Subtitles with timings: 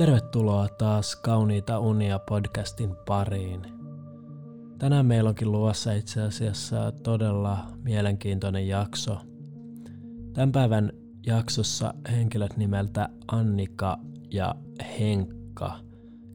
[0.00, 3.62] Tervetuloa taas Kauniita unia podcastin pariin.
[4.78, 9.18] Tänään meillä onkin luvassa itse asiassa todella mielenkiintoinen jakso.
[10.32, 10.92] Tämän päivän
[11.26, 13.98] jaksossa henkilöt nimeltä Annika
[14.30, 14.54] ja
[14.98, 15.78] Henkka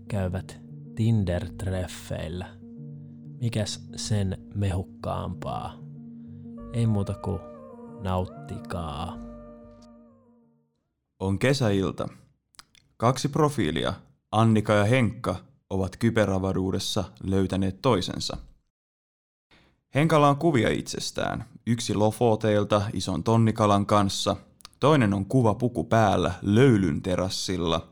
[0.07, 0.59] käyvät
[0.95, 2.45] Tinder-treffeillä.
[3.41, 5.77] Mikäs sen mehukkaampaa?
[6.73, 7.39] Ei muuta kuin
[8.02, 9.18] nauttikaa.
[11.20, 12.08] On kesäilta.
[12.98, 13.94] Kaksi profiilia,
[14.31, 15.35] Annika ja Henkka,
[15.70, 18.38] ovat kyberavaruudessa löytäneet toisensa.
[19.95, 21.45] Henkalla on kuvia itsestään.
[21.68, 24.35] Yksi Lofoteilta ison tonnikalan kanssa,
[24.80, 27.88] toinen on kuva puku päällä löylyn terassilla.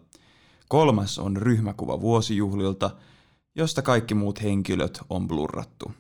[0.68, 2.92] Kolmas on ryhmäkuva vuosijuhlilta,
[3.56, 5.92] josta kaikki muut henkilöt on blurrattu.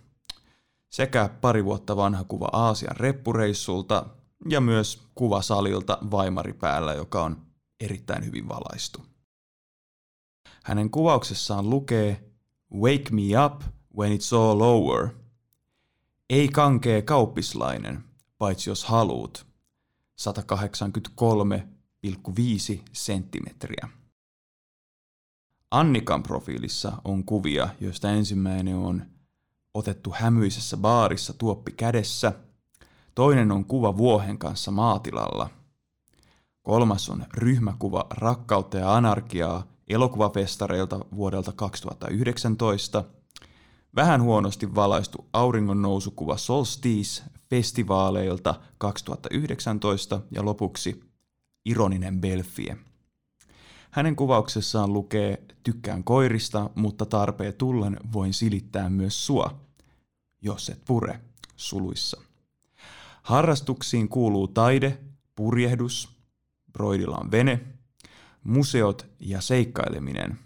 [0.89, 4.05] Sekä pari vuotta vanha kuva Aasian reppureissulta
[4.49, 7.52] ja myös kuva salilta vaimari päällä, joka on
[7.83, 9.05] erittäin hyvin valaistu.
[10.63, 12.23] Hänen kuvauksessaan lukee
[12.73, 13.61] Wake me up
[13.97, 15.09] when it's all over.
[16.29, 18.03] Ei kankee kauppislainen,
[18.37, 19.45] paitsi jos haluut.
[20.21, 23.89] 183,5 senttimetriä.
[25.71, 29.05] Annikan profiilissa on kuvia, joista ensimmäinen on
[29.73, 32.33] otettu hämyisessä baarissa tuoppi kädessä,
[33.15, 35.49] toinen on kuva vuohen kanssa maatilalla–
[36.63, 43.03] Kolmas on ryhmäkuva Rakkautta ja anarkiaa elokuvafestareilta vuodelta 2019.
[43.95, 51.03] Vähän huonosti valaistu auringon nousukuva Solstice festivaaleilta 2019 ja lopuksi
[51.65, 52.77] ironinen Belfie.
[53.91, 59.59] Hänen kuvauksessaan lukee Tykkään koirista, mutta tarpeen tullen voin silittää myös sua,
[60.41, 61.19] jos et pure,
[61.55, 62.21] suluissa.
[63.23, 64.97] Harrastuksiin kuuluu taide,
[65.35, 66.12] purjehdus,
[66.73, 67.61] Broidilla on vene,
[68.43, 70.39] museot ja seikkaileminen.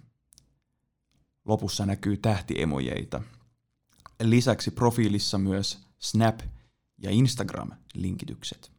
[1.46, 3.22] Lopussa näkyy tähtiemojeita.
[4.22, 6.46] Lisäksi profiilissa myös Snap-
[6.98, 8.72] ja Instagram-linkitykset.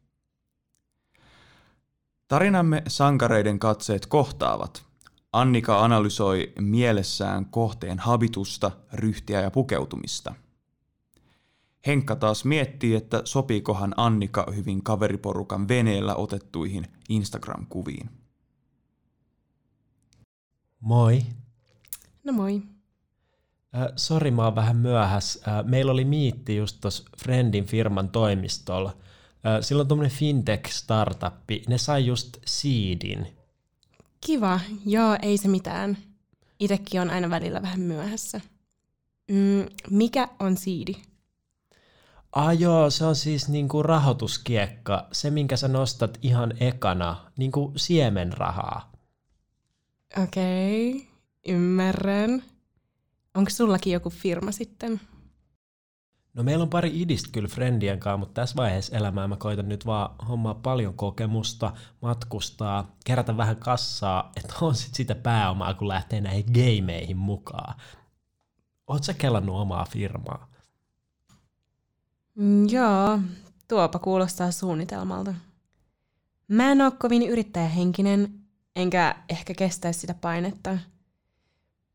[2.27, 4.85] Tarinamme sankareiden katseet kohtaavat.
[5.33, 10.35] Annika analysoi mielessään kohteen habitusta, ryhtiä ja pukeutumista–
[11.87, 18.09] Henkka taas miettii, että sopiikohan Annika hyvin kaveriporukan veneellä otettuihin Instagram-kuviin.
[20.79, 21.21] Moi.
[22.23, 22.61] No moi.
[23.75, 25.39] Äh, sori, mä oon vähän myöhässä.
[25.51, 28.89] Äh, meillä oli miitti just tuossa Friendin firman toimistolla.
[28.89, 33.27] Äh, silloin tuommoinen fintech-startuppi, ne sai just seedin.
[34.25, 35.97] Kiva, joo, ei se mitään.
[36.59, 38.41] Itekin on aina välillä vähän myöhässä.
[39.31, 41.08] Mm, mikä on siidi?
[42.31, 48.91] Ah joo, se on siis niinku rahoituskiekka, se minkä sä nostat ihan ekana, niinku siemenrahaa.
[50.23, 51.07] Okei, okay,
[51.47, 52.43] ymmärrän.
[53.35, 55.01] Onko sullakin joku firma sitten?
[56.33, 59.85] No meillä on pari idistä kyllä friendien kanssa, mutta tässä vaiheessa elämää mä koitan nyt
[59.85, 66.21] vaan hommaa paljon kokemusta, matkustaa, kerätä vähän kassaa, että on sit sitä pääomaa, kun lähtee
[66.21, 67.79] näihin gameihin mukaan.
[68.87, 70.48] Oot sä kelannut omaa firmaa?
[72.39, 73.19] Mm, joo,
[73.67, 75.33] tuopa kuulostaa suunnitelmalta.
[76.47, 78.33] Mä en oo kovin yrittäjähenkinen,
[78.75, 80.77] enkä ehkä kestäisi sitä painetta.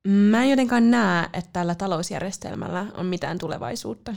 [0.09, 4.15] Mä en jotenkaan näe, että tällä talousjärjestelmällä on mitään tulevaisuutta.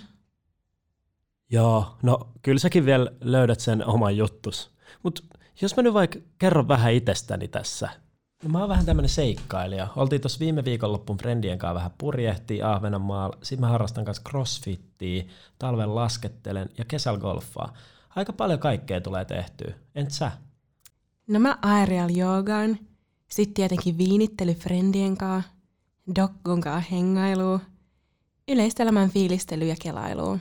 [1.49, 4.71] Joo, no kyllä säkin vielä löydät sen oman juttus.
[5.03, 5.21] Mutta
[5.61, 7.89] jos mä nyt vaikka kerron vähän itsestäni tässä,
[8.43, 9.87] No mä oon vähän tämmönen seikkailija.
[9.95, 13.37] Oltiin tuossa viime viikonloppun friendien kanssa vähän purjehtii Ahvenanmaalla.
[13.41, 15.23] Sitten mä harrastan kanssa crossfittiä,
[15.59, 17.73] talven laskettelen ja kesällä golfaa.
[18.15, 19.73] Aika paljon kaikkea tulee tehtyä.
[19.95, 20.31] Entä sä?
[21.27, 22.79] No mä aerial joogaan.
[23.27, 25.51] Sitten tietenkin viinittely friendien kanssa.
[26.15, 27.59] Dokkun kanssa hengailu.
[28.47, 30.39] Yleistelämän fiilistely ja kelailu.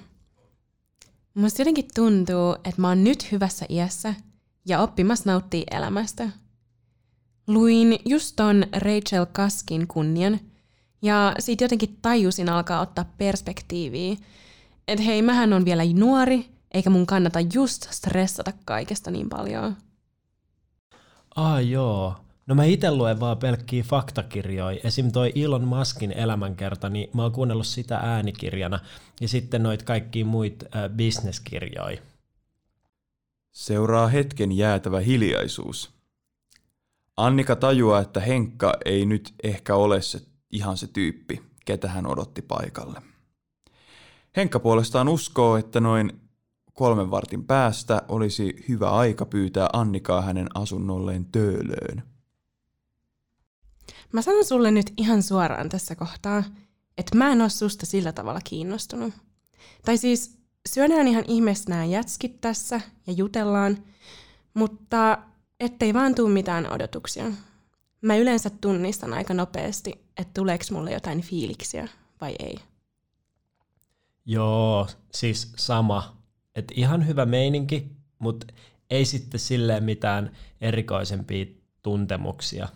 [1.34, 4.14] Musta jotenkin tuntuu, että mä oon nyt hyvässä iässä
[4.66, 6.30] ja oppimassa nauttii elämästä–
[7.46, 10.40] Luin just ton Rachel Kaskin kunnian,
[11.02, 14.16] ja siitä jotenkin tajusin alkaa ottaa perspektiiviä,
[14.88, 19.76] että hei, mähän on vielä nuori, eikä mun kannata just stressata kaikesta niin paljon.
[21.36, 22.14] Ah joo.
[22.46, 24.80] No mä itse luen vaan pelkkiä faktakirjoja.
[24.84, 25.12] Esim.
[25.12, 28.80] toi Elon Muskin elämänkerta, niin mä oon kuunnellut sitä äänikirjana.
[29.20, 32.02] Ja sitten noit kaikki muit äh, bisneskirjoja.
[33.52, 35.95] Seuraa hetken jäätävä hiljaisuus.
[37.16, 40.20] Annika tajuaa, että Henkka ei nyt ehkä ole se,
[40.50, 43.02] ihan se tyyppi, ketä hän odotti paikalle.
[44.36, 46.20] Henkka puolestaan uskoo, että noin
[46.72, 52.02] kolmen vartin päästä olisi hyvä aika pyytää Annikaa hänen asunnolleen töölöön.
[54.12, 56.42] Mä sanon sulle nyt ihan suoraan tässä kohtaa,
[56.98, 59.14] että mä en oo susta sillä tavalla kiinnostunut.
[59.84, 63.78] Tai siis syödään ihan ihmeessä nämä jätskit tässä ja jutellaan,
[64.54, 65.18] mutta
[65.60, 67.24] ettei vaan tuu mitään odotuksia.
[68.02, 71.88] Mä yleensä tunnistan aika nopeasti, että tuleeko mulle jotain fiiliksiä
[72.20, 72.58] vai ei.
[74.26, 76.16] Joo, siis sama.
[76.54, 78.46] Et ihan hyvä meininki, mutta
[78.90, 81.46] ei sitten silleen mitään erikoisempia
[81.82, 82.68] tuntemuksia.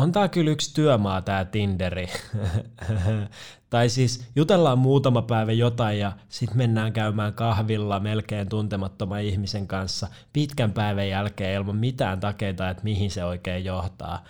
[0.00, 2.08] On tää kyllä yksi työmaa tää Tinderi.
[3.70, 10.08] tai siis jutellaan muutama päivä jotain ja sitten mennään käymään kahvilla melkein tuntemattoman ihmisen kanssa
[10.32, 14.24] pitkän päivän jälkeen ilman mitään takeita, että mihin se oikein johtaa.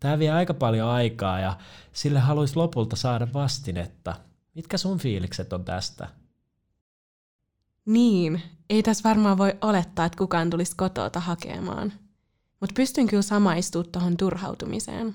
[0.00, 1.56] Tämä vie aika paljon aikaa ja
[1.92, 4.14] sille haluaisi lopulta saada vastinetta.
[4.54, 6.08] Mitkä sun fiilikset on tästä?
[7.86, 11.92] Niin, ei tässä varmaan voi olettaa, että kukaan tulisi kotota hakemaan.
[12.64, 15.14] Mutta pystyn kyllä samaistumaan tuohon turhautumiseen.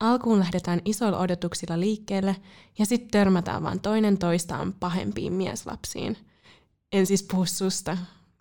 [0.00, 2.36] Alkuun lähdetään isoilla odotuksilla liikkeelle
[2.78, 6.16] ja sitten törmätään vaan toinen toistaan pahempiin mieslapsiin.
[6.92, 7.98] En siis puhu susta.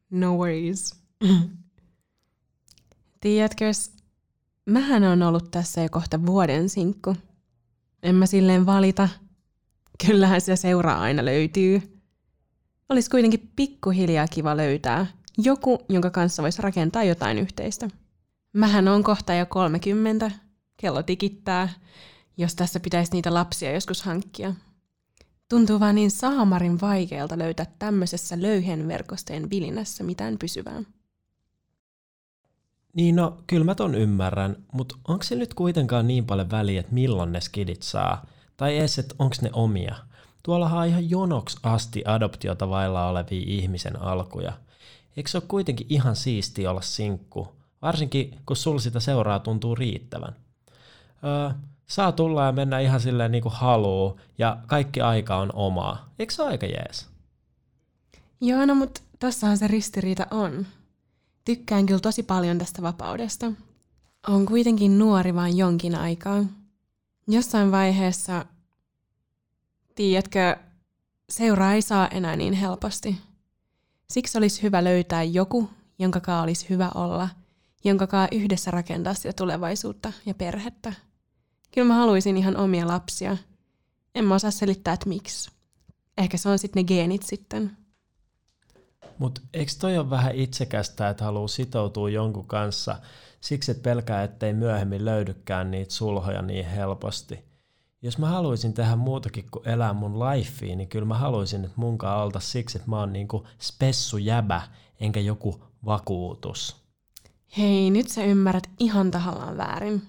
[0.09, 0.95] No worries.
[3.21, 3.91] Tiedätkös,
[4.65, 7.15] mähän on ollut tässä jo kohta vuoden sinkku.
[8.03, 9.09] En mä silleen valita.
[10.05, 12.01] Kyllähän se seuraa aina löytyy.
[12.89, 17.89] Olisi kuitenkin pikkuhiljaa kiva löytää joku, jonka kanssa voisi rakentaa jotain yhteistä.
[18.53, 20.31] Mähän on kohta jo 30,
[20.77, 21.69] kello tikittää,
[22.37, 24.53] jos tässä pitäisi niitä lapsia joskus hankkia.
[25.49, 30.83] Tuntuu vaan niin saamarin vaikealta löytää tämmöisessä löyhen verkostojen vilinässä mitään pysyvää.
[32.93, 36.93] Niin no, kyllä mä ton ymmärrän, mutta onko se nyt kuitenkaan niin paljon väliä, että
[36.93, 38.25] milloin ne skidit saa?
[38.57, 39.95] Tai edes, että onko ne omia?
[40.43, 44.53] Tuollahan on ihan jonoksi asti adoptiota vailla olevia ihmisen alkuja.
[45.17, 47.55] Eikö se ole kuitenkin ihan siisti olla sinkku?
[47.81, 50.35] Varsinkin, kun sul sitä seuraa tuntuu riittävän.
[51.23, 56.09] Öö, saa tulla ja mennä ihan silleen niin kuin haluu, ja kaikki aika on omaa.
[56.19, 57.07] Eikö se aika jees?
[58.41, 60.65] Joo, no mutta tossahan se ristiriita on.
[61.45, 63.51] Tykkään kyllä tosi paljon tästä vapaudesta.
[64.27, 66.43] On kuitenkin nuori vain jonkin aikaa.
[67.27, 68.45] Jossain vaiheessa,
[69.95, 70.55] tiedätkö,
[71.29, 73.17] seuraa ei saa enää niin helposti.
[74.11, 75.69] Siksi olisi hyvä löytää joku,
[75.99, 77.29] jonka olisi hyvä olla,
[77.83, 80.93] jonka yhdessä rakentaa sitä tulevaisuutta ja perhettä.
[81.73, 83.37] Kyllä mä haluaisin ihan omia lapsia.
[84.15, 85.51] En mä osaa selittää, että miksi.
[86.17, 87.77] Ehkä se on sitten ne geenit sitten.
[89.17, 92.97] Mutta eikö toi ole vähän itsekästä, että haluaa sitoutua jonkun kanssa
[93.41, 97.50] siksi, että pelkää, ettei myöhemmin löydykään niitä sulhoja niin helposti?
[98.01, 102.23] Jos mä haluaisin tehdä muutakin kuin elää mun lifea, niin kyllä mä haluaisin, että munkaan
[102.23, 104.61] olta siksi, että mä oon niinku spessu jäbä,
[104.99, 106.75] enkä joku vakuutus.
[107.57, 110.01] Hei, nyt sä ymmärrät ihan tahallaan väärin.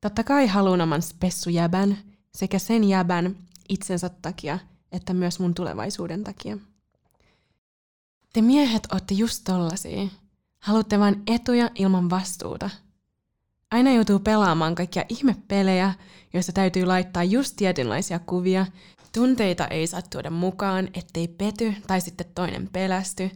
[0.00, 1.98] Totta kai haluan oman spessujäbän
[2.34, 3.36] sekä sen jäbän
[3.68, 4.58] itsensä takia,
[4.92, 6.58] että myös mun tulevaisuuden takia.
[8.32, 10.08] Te miehet ootte just tollasia.
[10.58, 12.70] Haluatte vain etuja ilman vastuuta.
[13.72, 15.94] Aina joutuu pelaamaan kaikkia ihmepelejä,
[16.32, 18.66] joissa täytyy laittaa just tietynlaisia kuvia.
[19.14, 23.30] Tunteita ei saa tuoda mukaan, ettei pety tai sitten toinen pelästy,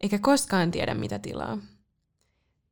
[0.00, 1.58] eikä koskaan tiedä mitä tilaa.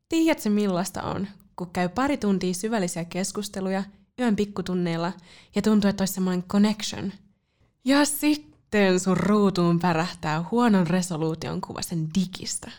[0.08, 3.84] Tiedätkö millaista on, kun käy pari tuntia syvällisiä keskusteluja
[4.20, 5.12] yön pikkutunneilla
[5.54, 7.12] ja tuntuu, että olisi semmoinen connection.
[7.84, 12.70] Ja sitten sun ruutuun pärähtää huonon resoluution kuva sen digistä.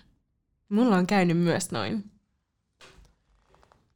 [0.70, 2.11] Mulla on käynyt myös noin.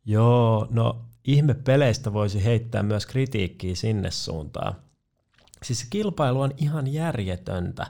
[0.05, 4.75] Joo, no ihme peleistä voisi heittää myös kritiikkiä sinne suuntaan.
[5.63, 7.87] Siis kilpailu on ihan järjetöntä.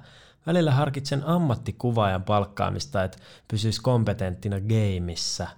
[0.47, 3.17] Välillä harkitsen ammattikuvaajan palkkaamista, että
[3.47, 5.47] pysyisi kompetenttina gameissa–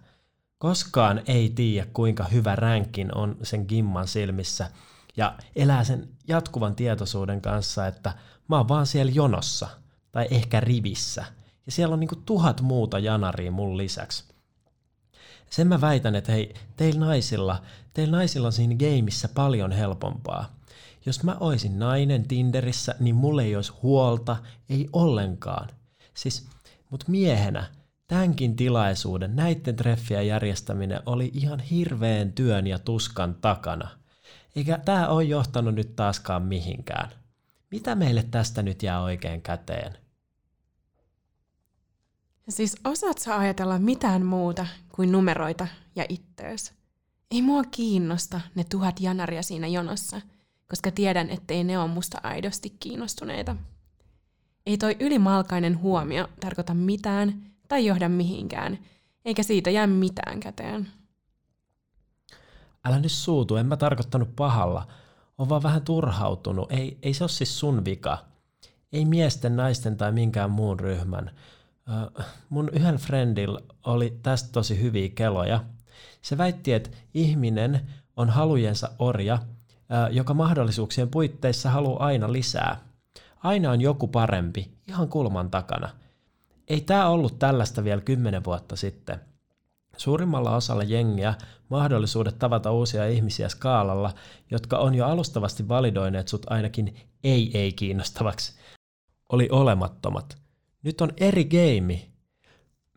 [0.57, 4.71] Koskaan ei tiedä, kuinka hyvä ränkin on sen gimman silmissä
[5.17, 8.13] ja elää sen jatkuvan tietoisuuden kanssa, että
[8.47, 9.67] mä oon vaan siellä jonossa
[10.11, 11.25] tai ehkä rivissä
[11.65, 14.23] ja siellä on niinku tuhat muuta janaria mun lisäksi.
[15.49, 17.61] Sen mä väitän, että hei, teillä naisilla,
[17.93, 20.55] teillä naisilla on siinä gameissa paljon helpompaa.
[21.05, 24.37] Jos mä oisin nainen Tinderissä, niin mulle ei olisi huolta,
[24.69, 25.69] ei ollenkaan.
[26.13, 26.47] Siis,
[26.89, 27.65] mut miehenä
[28.07, 33.89] tämänkin tilaisuuden, näiden treffien järjestäminen oli ihan hirveän työn ja tuskan takana.
[34.55, 37.09] Eikä tämä ole johtanut nyt taaskaan mihinkään.
[37.71, 39.97] Mitä meille tästä nyt jää oikein käteen?
[42.49, 46.73] Siis osaat sä ajatella mitään muuta kuin numeroita ja ittees?
[47.31, 50.21] Ei mua kiinnosta ne tuhat janaria siinä jonossa,
[50.69, 53.55] koska tiedän, ettei ne ole musta aidosti kiinnostuneita.
[54.65, 58.79] Ei toi ylimalkainen huomio tarkoita mitään, tai johda mihinkään,
[59.25, 60.87] eikä siitä jää mitään käteen.
[62.85, 64.87] Älä nyt suutu, en mä tarkoittanut pahalla.
[65.37, 66.71] On vaan vähän turhautunut.
[66.71, 68.25] Ei, ei se ole siis sun vika.
[68.93, 71.31] Ei miesten, naisten tai minkään muun ryhmän.
[72.49, 75.63] Mun yhden friendil oli tästä tosi hyviä keloja.
[76.21, 79.39] Se väitti, että ihminen on halujensa orja,
[80.11, 82.79] joka mahdollisuuksien puitteissa haluaa aina lisää.
[83.43, 85.89] Aina on joku parempi, ihan kulman takana.
[86.67, 89.21] Ei tämä ollut tällaista vielä kymmenen vuotta sitten.
[89.97, 91.33] Suurimmalla osalla jengiä
[91.69, 94.13] mahdollisuudet tavata uusia ihmisiä skaalalla,
[94.51, 98.59] jotka on jo alustavasti validoineet sut ainakin ei-ei kiinnostavaksi,
[99.29, 100.37] oli olemattomat.
[100.83, 102.09] Nyt on eri geimi.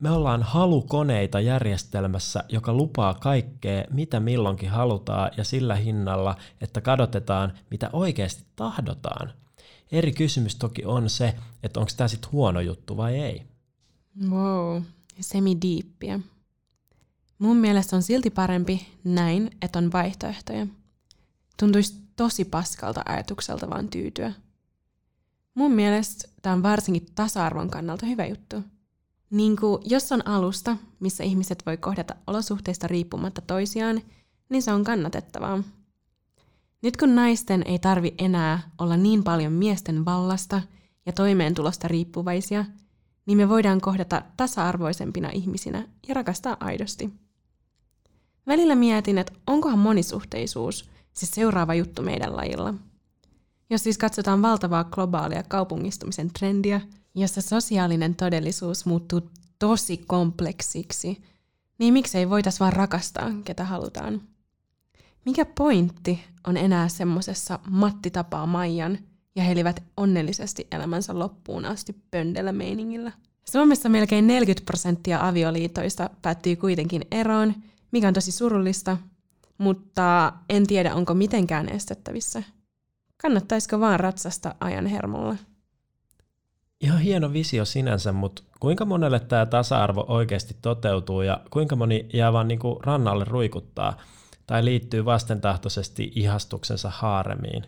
[0.01, 7.53] Me ollaan halukoneita järjestelmässä, joka lupaa kaikkea, mitä milloinkin halutaan ja sillä hinnalla, että kadotetaan,
[7.71, 9.33] mitä oikeasti tahdotaan.
[9.93, 13.43] Eri kysymys toki on se, että onko tämä sitten huono juttu vai ei.
[14.31, 14.83] Wow,
[15.21, 16.21] semi-diippiä.
[17.39, 20.67] Mun mielestä on silti parempi näin, että on vaihtoehtoja.
[21.59, 24.33] Tuntuisi tosi paskalta ajatukselta vaan tyytyä.
[25.61, 28.57] Mun mielestä tämä on varsinkin tasa-arvon kannalta hyvä juttu.
[29.31, 34.01] Niin kuin jos on alusta, missä ihmiset voi kohdata olosuhteista riippumatta toisiaan,
[34.49, 35.63] niin se on kannatettavaa.
[36.83, 40.63] Nyt kun naisten ei tarvi enää olla niin paljon miesten vallasta
[41.07, 42.65] ja toimeentulosta riippuvaisia,
[43.27, 47.11] niin me voidaan kohdata tasa-arvoisempina ihmisinä ja rakastaa aidosti.
[48.47, 52.75] Välillä mietin, että onkohan monisuhteisuus se seuraava juttu meidän lajilla.
[53.71, 56.81] Jos siis katsotaan valtavaa globaalia kaupungistumisen trendiä,
[57.15, 61.23] jossa sosiaalinen todellisuus muuttuu tosi kompleksiksi,
[61.79, 64.23] niin miksei voitais vaan rakastaa, ketä halutaan.
[65.25, 68.99] Mikä pointti on enää semmosessa Matti tapaa Maijan
[69.37, 73.13] ja he elivät onnellisesti elämänsä loppuun asti pöndellä meiningillä?
[73.51, 77.55] Suomessa melkein 40 prosenttia avioliitoista päättyy kuitenkin eroon,
[77.93, 78.97] mikä on tosi surullista,
[79.59, 82.43] mutta en tiedä onko mitenkään estettävissä.
[83.23, 85.37] Kannattaisiko vaan ratsasta ajan hermolla?
[86.81, 92.33] Ihan hieno visio sinänsä, mutta kuinka monelle tämä tasa-arvo oikeasti toteutuu ja kuinka moni jää
[92.33, 93.97] vaan niinku rannalle ruikuttaa
[94.47, 97.65] tai liittyy vastentahtoisesti ihastuksensa haaremiin?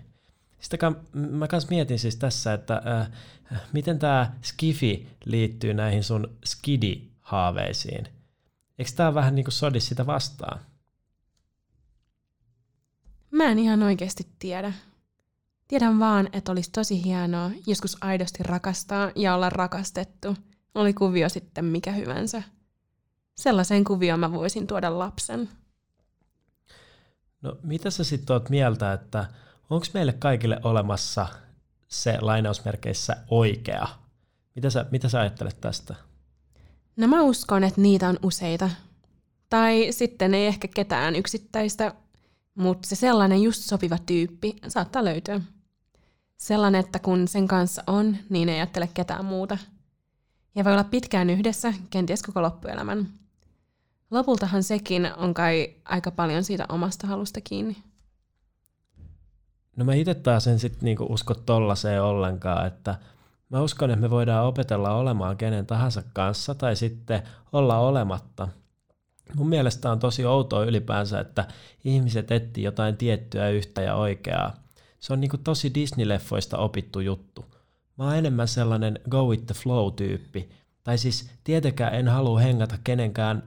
[0.60, 3.10] Sitä mä kans mietin siis tässä, että äh,
[3.72, 8.08] miten tämä skifi liittyy näihin sun skidi-haaveisiin–
[8.82, 10.60] Eikö tämä vähän niin kuin sodi sitä vastaan?
[13.30, 14.72] Mä en ihan oikeasti tiedä.
[15.72, 20.36] Tiedän vaan, että olisi tosi hienoa joskus aidosti rakastaa ja olla rakastettu.
[20.74, 22.42] Oli kuvio sitten mikä hyvänsä.
[23.34, 25.48] Sellaiseen kuvioon mä voisin tuoda lapsen.
[27.42, 29.26] No mitä sä sitten oot mieltä, että
[29.70, 31.26] onko meille kaikille olemassa
[31.88, 33.88] se lainausmerkeissä oikea?
[34.54, 35.94] Mitä sä, mitä sä ajattelet tästä?
[36.96, 38.70] No mä uskon, että niitä on useita.
[39.48, 41.94] Tai sitten ei ehkä ketään yksittäistä,
[42.54, 45.40] mutta se sellainen just sopiva tyyppi saattaa löytyä.
[46.42, 49.58] Sellainen, että kun sen kanssa on, niin ei ajattele ketään muuta.
[50.54, 53.08] Ja voi olla pitkään yhdessä, kenties koko loppuelämän.
[54.10, 57.76] Lopultahan sekin on kai aika paljon siitä omasta halusta kiinni.
[59.76, 62.98] No mä itse taas en sitten niinku usko tollaiseen ollenkaan, että–
[63.52, 67.22] Mä uskon, että me voidaan opetella olemaan kenen tahansa kanssa tai sitten
[67.52, 68.48] olla olematta.
[69.34, 71.48] Mun mielestä on tosi outoa ylipäänsä, että
[71.84, 74.61] ihmiset etsii jotain tiettyä yhtä ja oikeaa.
[75.02, 77.44] Se on niinku tosi Disney-leffoista opittu juttu.
[77.98, 80.48] Mä oon enemmän sellainen go with the flow-tyyppi.
[80.84, 83.42] Tai siis tietenkään en halua hengata kenenkään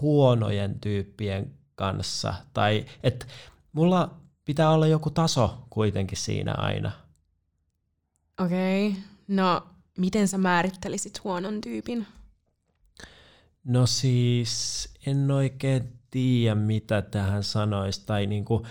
[0.00, 2.34] huonojen tyyppien kanssa.
[2.54, 3.26] Tai että
[3.72, 6.92] mulla pitää olla joku taso kuitenkin siinä aina.
[8.44, 9.00] Okei, okay.
[9.28, 9.66] no
[9.98, 12.06] miten sä määrittelisit huonon tyypin?
[13.64, 18.02] No siis en oikein tiedä, mitä tähän sanoisi.
[18.06, 18.66] Tai niinku,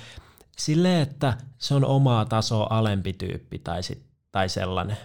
[0.60, 4.98] sille, että se on omaa tasoa alempi tyyppi tai, sit, tai sellainen.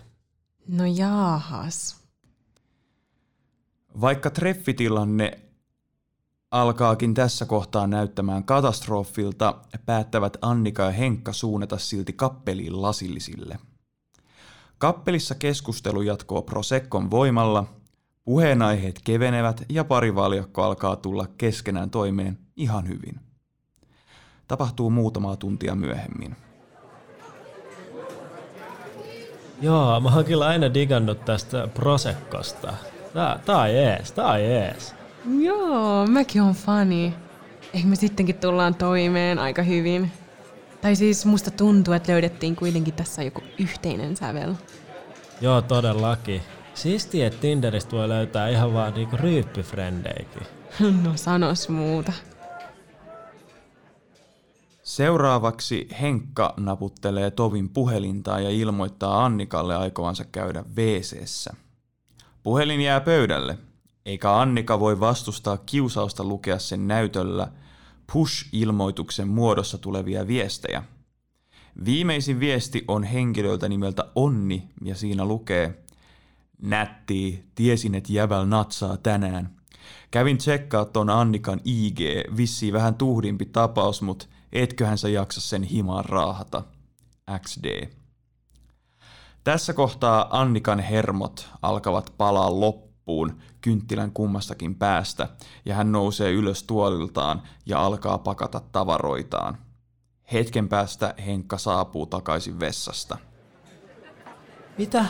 [0.68, 1.96] No jaahas.
[4.00, 5.40] Vaikka treffitilanne
[6.50, 9.54] alkaakin tässä kohtaa näyttämään katastrofilta,
[9.86, 13.58] päättävät Annika ja Henkka suunnata silti kappeliin lasillisille–
[14.82, 17.64] Kappelissa keskustelu jatkoo Proseccon voimalla,
[18.24, 23.20] puheenaiheet kevenevät ja parivaljakko alkaa tulla keskenään toimeen ihan hyvin.
[24.48, 26.36] Tapahtuu muutamaa tuntia myöhemmin.
[29.62, 32.74] Joo, mä oon kyllä aina digannut tästä Proseccosta.
[33.14, 34.94] Tää, tää on jees, tää on jees.
[35.40, 37.14] Joo, mäkin on fani.
[37.74, 40.12] Ehkä me sittenkin tullaan toimeen aika hyvin.
[40.80, 44.54] Tai siis musta tuntuu, että löydettiin kuitenkin tässä joku yhteinen sävel.
[45.40, 46.42] Joo, todellakin.
[46.74, 50.42] Siistiä, että Tinderistä voi löytää ihan vaan niinku ryyppyfrendeikin.
[51.04, 52.12] No sanos muuta.
[54.82, 61.52] Seuraavaksi Henkka naputtelee Tovin puhelintaa ja ilmoittaa Annikalle aikovansa käydä wc
[62.42, 63.58] Puhelin jää pöydälle,
[64.06, 67.48] eikä Annika voi vastustaa kiusausta lukea sen näytöllä
[68.12, 70.82] push-ilmoituksen muodossa tulevia viestejä.
[71.84, 75.84] Viimeisin viesti on henkilöltä nimeltä Onni ja siinä lukee
[76.62, 79.56] Nätti, tiesin, että jäväl natsaa tänään.
[80.10, 82.00] Kävin tsekkaa ton Annikan IG,
[82.36, 86.62] vissi vähän tuhdimpi tapaus, mut etköhän sä jaksa sen himaan raahata.
[87.38, 87.88] XD.
[89.44, 95.28] Tässä kohtaa Annikan hermot alkavat palaa loppuun kynttilän kummastakin päästä,
[95.64, 99.58] ja hän nousee ylös tuoliltaan ja alkaa pakata tavaroitaan.
[100.32, 103.18] Hetken päästä Henkka saapuu takaisin vessasta.
[104.78, 105.04] Mitä?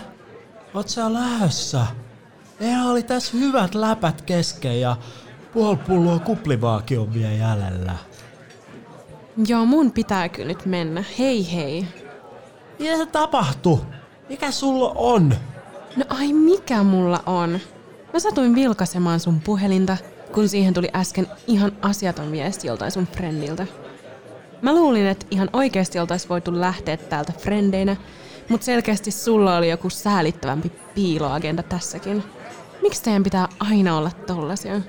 [0.75, 1.87] Oot sä lähössä?
[2.61, 4.97] Eihän oli tässä hyvät läpät kesken ja
[5.53, 7.97] puoli pulloa kuplivaakin on vielä jäljellä.
[9.47, 11.05] Joo, mun pitää kyllä nyt mennä.
[11.19, 11.87] Hei hei.
[12.79, 13.81] Mitä se tapahtuu?
[14.29, 15.35] Mikä sulla on?
[15.97, 17.59] No ai mikä mulla on?
[18.13, 19.97] Mä satuin vilkaisemaan sun puhelinta,
[20.33, 23.67] kun siihen tuli äsken ihan asiaton viesti joltain sun friendiltä.
[24.63, 27.97] Mä luulin, että ihan oikeasti oltais voitu lähteä täältä frendeinä,
[28.49, 32.25] mutta selkeästi sulla oli joku säälittävämpi piiloagenda tässäkin.
[32.83, 34.81] Miksi teidän pitää aina olla tollasia?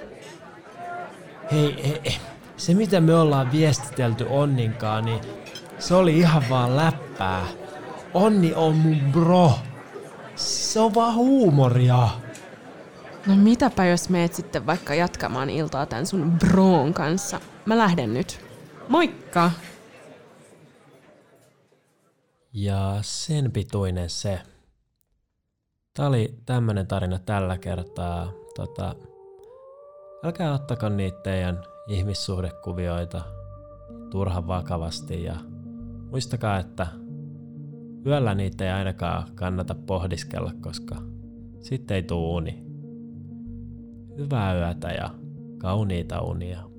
[1.51, 2.15] Hei, hei,
[2.63, 5.21] se mitä me ollaan viestitelty Onninkaan, niin
[5.79, 7.47] se oli ihan vaan läppää.
[8.13, 9.51] Onni on mun bro.
[10.35, 12.09] Se on vaan huumoria.
[13.25, 17.41] No mitäpä jos meet sitten vaikka jatkamaan iltaa tän sun broon kanssa.
[17.65, 18.45] Mä lähden nyt.
[18.89, 19.51] Moikka!
[22.53, 24.41] Ja sen pituinen se.
[25.93, 28.31] Tää oli tämmönen tarina tällä kertaa.
[28.55, 28.95] Tota,
[30.23, 33.21] älkää ottako niitä teidän ihmissuhdekuvioita
[34.09, 35.35] turhan vakavasti ja
[36.11, 36.87] muistakaa, että
[38.05, 40.95] yöllä niitä ei ainakaan kannata pohdiskella, koska
[41.59, 42.63] sitten ei tuu uni.
[44.17, 45.09] Hyvää yötä ja
[45.57, 46.72] kauniita unia.